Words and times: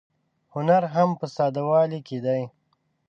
هنر 0.53 0.83
هم 0.93 1.09
په 1.19 1.25
ساده 1.35 1.61
والي 1.69 1.99
کې 2.07 2.17
دی. 2.25 2.41